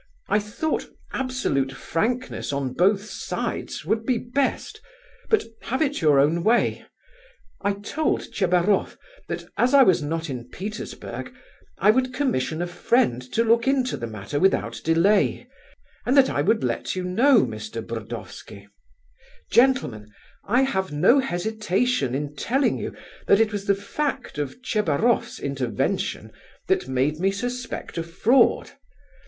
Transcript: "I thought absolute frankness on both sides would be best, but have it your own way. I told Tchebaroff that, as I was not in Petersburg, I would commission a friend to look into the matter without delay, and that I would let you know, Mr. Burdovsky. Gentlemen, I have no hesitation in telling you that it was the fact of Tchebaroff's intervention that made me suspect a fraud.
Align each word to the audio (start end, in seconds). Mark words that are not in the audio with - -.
"I 0.27 0.39
thought 0.39 0.87
absolute 1.13 1.71
frankness 1.71 2.51
on 2.51 2.73
both 2.73 3.03
sides 3.07 3.85
would 3.85 4.03
be 4.03 4.17
best, 4.17 4.81
but 5.29 5.43
have 5.65 5.79
it 5.79 6.01
your 6.01 6.19
own 6.19 6.43
way. 6.43 6.87
I 7.61 7.73
told 7.73 8.21
Tchebaroff 8.31 8.97
that, 9.27 9.45
as 9.57 9.75
I 9.75 9.83
was 9.83 10.01
not 10.01 10.27
in 10.27 10.49
Petersburg, 10.49 11.31
I 11.77 11.91
would 11.91 12.15
commission 12.15 12.63
a 12.63 12.65
friend 12.65 13.21
to 13.33 13.43
look 13.43 13.67
into 13.67 13.95
the 13.95 14.07
matter 14.07 14.39
without 14.39 14.81
delay, 14.83 15.45
and 16.03 16.17
that 16.17 16.31
I 16.31 16.41
would 16.41 16.63
let 16.63 16.95
you 16.95 17.03
know, 17.03 17.45
Mr. 17.45 17.85
Burdovsky. 17.85 18.65
Gentlemen, 19.51 20.11
I 20.45 20.63
have 20.63 20.91
no 20.91 21.19
hesitation 21.19 22.15
in 22.15 22.35
telling 22.35 22.79
you 22.79 22.95
that 23.27 23.39
it 23.39 23.51
was 23.51 23.65
the 23.65 23.75
fact 23.75 24.39
of 24.39 24.63
Tchebaroff's 24.63 25.37
intervention 25.39 26.31
that 26.69 26.87
made 26.87 27.19
me 27.19 27.29
suspect 27.29 27.99
a 27.99 28.03
fraud. 28.03 28.71